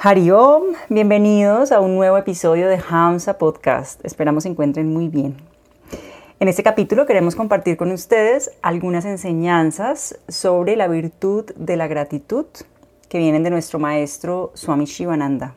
[0.00, 3.98] Hariom, bienvenidos a un nuevo episodio de Hamsa Podcast.
[4.04, 5.36] Esperamos se encuentren muy bien.
[6.38, 12.46] En este capítulo queremos compartir con ustedes algunas enseñanzas sobre la virtud de la gratitud
[13.08, 15.56] que vienen de nuestro maestro Swami Shivananda.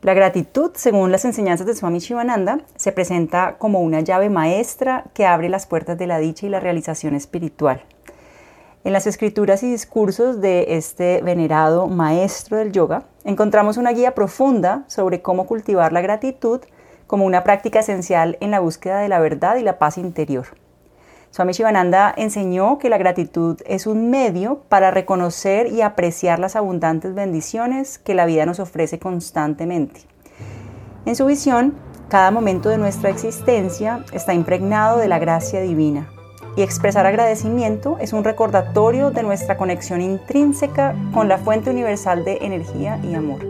[0.00, 5.26] La gratitud, según las enseñanzas de Swami Shivananda, se presenta como una llave maestra que
[5.26, 7.82] abre las puertas de la dicha y la realización espiritual.
[8.84, 14.82] En las escrituras y discursos de este venerado maestro del yoga, encontramos una guía profunda
[14.88, 16.60] sobre cómo cultivar la gratitud
[17.06, 20.46] como una práctica esencial en la búsqueda de la verdad y la paz interior.
[21.30, 27.14] Swami Shivananda enseñó que la gratitud es un medio para reconocer y apreciar las abundantes
[27.14, 30.00] bendiciones que la vida nos ofrece constantemente.
[31.06, 31.74] En su visión,
[32.08, 36.10] cada momento de nuestra existencia está impregnado de la gracia divina
[36.56, 42.38] y expresar agradecimiento es un recordatorio de nuestra conexión intrínseca con la fuente universal de
[42.42, 43.40] energía y amor.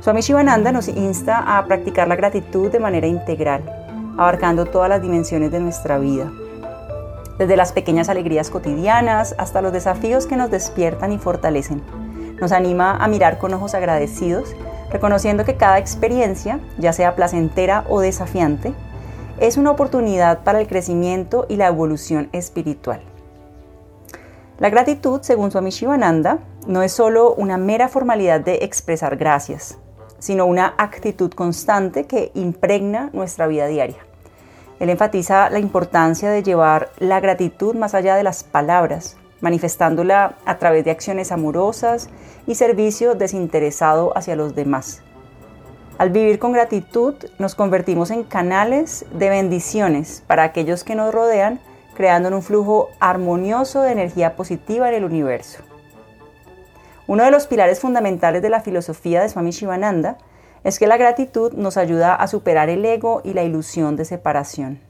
[0.00, 3.62] Swami Shivananda nos insta a practicar la gratitud de manera integral,
[4.18, 6.30] abarcando todas las dimensiones de nuestra vida,
[7.38, 11.82] desde las pequeñas alegrías cotidianas hasta los desafíos que nos despiertan y fortalecen.
[12.40, 14.56] Nos anima a mirar con ojos agradecidos,
[14.90, 18.74] reconociendo que cada experiencia, ya sea placentera o desafiante,
[19.42, 23.02] es una oportunidad para el crecimiento y la evolución espiritual.
[24.60, 29.78] La gratitud, según Swami Shivananda, no es solo una mera formalidad de expresar gracias,
[30.20, 34.06] sino una actitud constante que impregna nuestra vida diaria.
[34.78, 40.58] Él enfatiza la importancia de llevar la gratitud más allá de las palabras, manifestándola a
[40.58, 42.10] través de acciones amorosas
[42.46, 45.02] y servicio desinteresado hacia los demás.
[46.02, 51.60] Al vivir con gratitud nos convertimos en canales de bendiciones para aquellos que nos rodean,
[51.94, 55.62] creando un flujo armonioso de energía positiva en el universo.
[57.06, 60.18] Uno de los pilares fundamentales de la filosofía de Swami Shivananda
[60.64, 64.80] es que la gratitud nos ayuda a superar el ego y la ilusión de separación.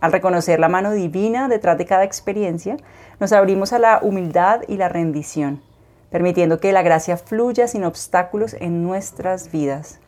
[0.00, 2.78] Al reconocer la mano divina detrás de cada experiencia,
[3.20, 5.60] nos abrimos a la humildad y la rendición,
[6.08, 10.00] permitiendo que la gracia fluya sin obstáculos en nuestras vidas.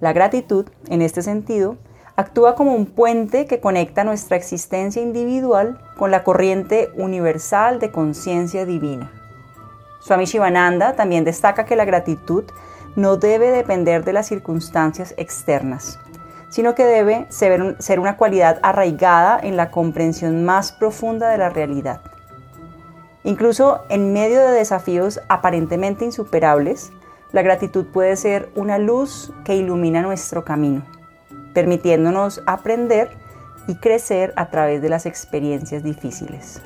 [0.00, 1.76] La gratitud, en este sentido,
[2.16, 8.64] actúa como un puente que conecta nuestra existencia individual con la corriente universal de conciencia
[8.64, 9.12] divina.
[10.00, 12.44] Swami Shivananda también destaca que la gratitud
[12.94, 15.98] no debe depender de las circunstancias externas,
[16.48, 22.00] sino que debe ser una cualidad arraigada en la comprensión más profunda de la realidad.
[23.24, 26.92] Incluso en medio de desafíos aparentemente insuperables,
[27.32, 30.84] la gratitud puede ser una luz que ilumina nuestro camino,
[31.54, 33.10] permitiéndonos aprender
[33.68, 36.62] y crecer a través de las experiencias difíciles.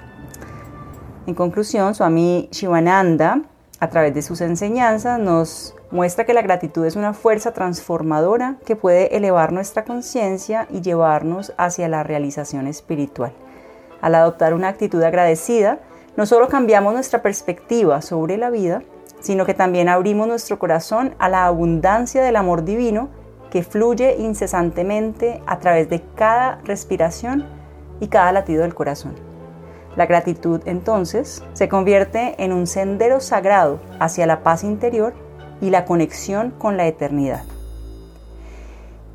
[1.27, 3.43] En conclusión, Swami Shivananda,
[3.79, 8.77] a través de sus enseñanzas, nos muestra que la gratitud es una fuerza transformadora que
[8.77, 13.33] puede elevar nuestra conciencia y llevarnos hacia la realización espiritual.
[14.01, 15.81] Al adoptar una actitud agradecida,
[16.17, 18.83] no solo cambiamos nuestra perspectiva sobre la vida,
[19.21, 23.09] sino que también abrimos nuestro corazón a la abundancia del amor divino
[23.51, 27.47] que fluye incesantemente a través de cada respiración
[28.01, 29.15] y cada latido del corazón.
[29.97, 35.13] La gratitud entonces se convierte en un sendero sagrado hacia la paz interior
[35.61, 37.43] y la conexión con la eternidad.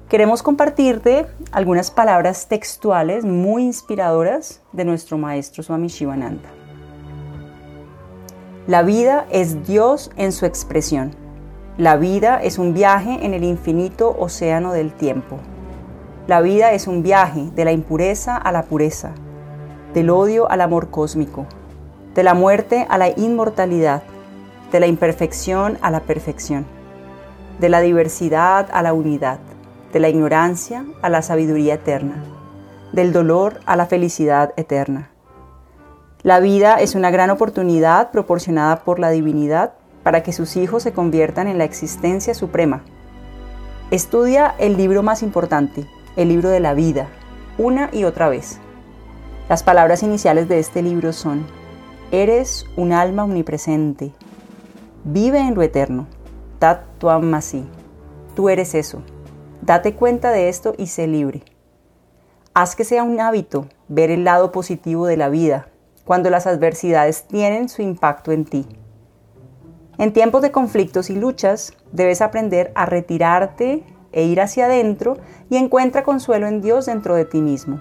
[0.10, 6.65] Queremos compartirte algunas palabras textuales muy inspiradoras de nuestro maestro Swami Shivananda.
[8.68, 11.12] La vida es Dios en su expresión.
[11.78, 15.38] La vida es un viaje en el infinito océano del tiempo.
[16.26, 19.12] La vida es un viaje de la impureza a la pureza,
[19.94, 21.46] del odio al amor cósmico,
[22.16, 24.02] de la muerte a la inmortalidad,
[24.72, 26.66] de la imperfección a la perfección,
[27.60, 29.38] de la diversidad a la unidad,
[29.94, 32.24] de la ignorancia a la sabiduría eterna,
[32.94, 35.12] del dolor a la felicidad eterna
[36.26, 40.92] la vida es una gran oportunidad proporcionada por la divinidad para que sus hijos se
[40.92, 42.82] conviertan en la existencia suprema.
[43.92, 45.86] Estudia el libro más importante,
[46.16, 47.10] el libro de la vida,
[47.60, 48.58] una y otra vez.
[49.50, 51.46] Las palabras iniciales de este libro son,
[52.10, 54.12] Eres un alma omnipresente,
[55.04, 56.08] vive en lo eterno,
[56.58, 56.86] Tat
[57.22, 57.68] Masi,
[58.36, 59.04] tú eres eso,
[59.62, 61.44] Date cuenta de esto y sé libre.
[62.56, 65.68] Haz que sea un hábito ver el lado positivo de la vida
[66.06, 68.66] cuando las adversidades tienen su impacto en ti.
[69.98, 75.18] En tiempos de conflictos y luchas, debes aprender a retirarte e ir hacia adentro
[75.50, 77.80] y encuentra consuelo en Dios dentro de ti mismo.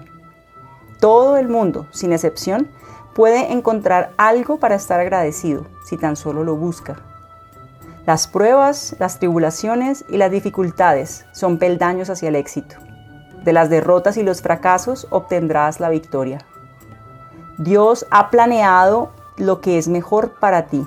[0.99, 2.69] Todo el mundo, sin excepción,
[3.13, 6.97] puede encontrar algo para estar agradecido si tan solo lo busca.
[8.05, 12.75] Las pruebas, las tribulaciones y las dificultades son peldaños hacia el éxito.
[13.43, 16.39] De las derrotas y los fracasos obtendrás la victoria.
[17.57, 20.85] Dios ha planeado lo que es mejor para ti.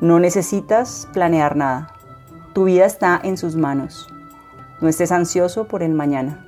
[0.00, 1.94] No necesitas planear nada.
[2.54, 4.12] Tu vida está en sus manos.
[4.80, 6.44] No estés ansioso por el mañana.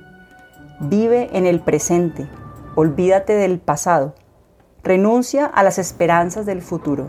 [0.81, 2.27] Vive en el presente.
[2.75, 4.13] Olvídate del pasado.
[4.83, 7.07] Renuncia a las esperanzas del futuro.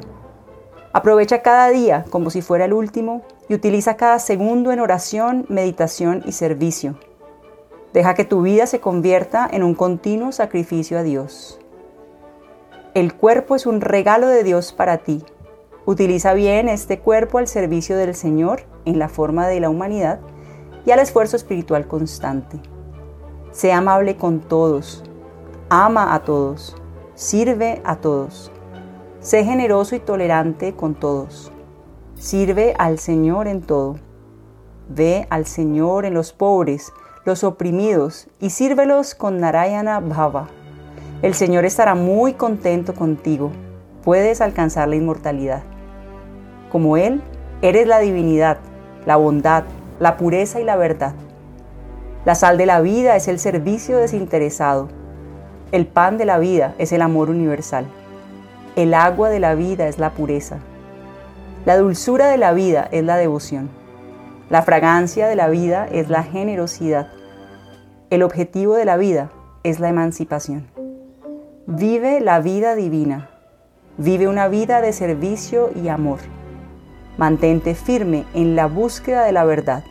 [0.93, 6.23] Aprovecha cada día como si fuera el último y utiliza cada segundo en oración, meditación
[6.25, 6.97] y servicio.
[7.93, 11.59] Deja que tu vida se convierta en un continuo sacrificio a Dios.
[12.97, 15.23] El cuerpo es un regalo de Dios para ti.
[15.85, 20.19] Utiliza bien este cuerpo al servicio del Señor en la forma de la humanidad
[20.87, 22.59] y al esfuerzo espiritual constante.
[23.51, 25.05] Sé amable con todos,
[25.69, 26.75] ama a todos,
[27.15, 28.51] sirve a todos.
[29.21, 31.53] Sé generoso y tolerante con todos.
[32.15, 33.97] Sirve al Señor en todo.
[34.89, 36.95] Ve al Señor en los pobres,
[37.27, 40.49] los oprimidos, y sírvelos con Narayana Bhava
[41.23, 43.51] el Señor estará muy contento contigo.
[44.05, 45.63] Puedes alcanzar la inmortalidad.
[46.71, 47.23] Como Él,
[47.63, 48.59] eres la divinidad,
[49.07, 49.65] la bondad,
[49.99, 51.15] la pureza y la verdad.
[52.27, 54.89] La sal de la vida es el servicio desinteresado.
[55.73, 57.87] El pan de la vida es el amor universal.
[58.77, 60.59] El agua de la vida es la pureza.
[61.65, 63.71] La dulzura de la vida es la devoción.
[64.51, 67.09] La fragancia de la vida es la generosidad.
[68.11, 69.31] El objetivo de la vida
[69.65, 70.77] es la emancipación.
[71.69, 73.29] Vive la vida divina.
[73.99, 76.21] Vive una vida de servicio y amor.
[77.19, 79.83] Mantente firme en la búsqueda de la verdad.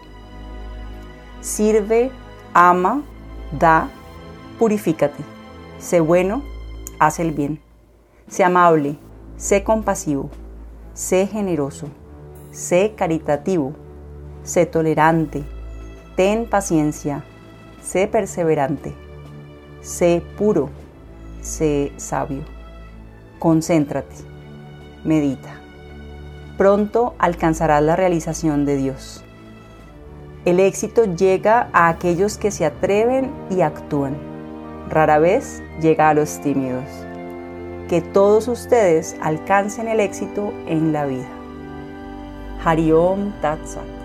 [1.42, 2.12] Sirve,
[2.54, 3.04] ama,
[3.60, 3.89] da,
[4.57, 5.22] purifícate.
[5.77, 6.44] Sé bueno,
[6.98, 7.60] haz el bien.
[8.30, 8.98] Sé amable,
[9.36, 10.30] sé compasivo,
[10.94, 11.88] sé generoso,
[12.51, 13.74] sé caritativo,
[14.44, 15.44] sé tolerante,
[16.16, 17.25] ten paciencia,
[17.81, 18.94] sé perseverante,
[19.81, 20.69] sé puro
[21.45, 22.44] sé sabio.
[23.39, 24.15] Concéntrate,
[25.03, 25.62] medita.
[26.57, 29.24] Pronto alcanzarás la realización de Dios.
[30.45, 34.15] El éxito llega a aquellos que se atreven y actúan.
[34.89, 36.86] Rara vez llega a los tímidos.
[37.89, 41.30] Que todos ustedes alcancen el éxito en la vida.
[42.63, 44.05] Hariom Tatsat.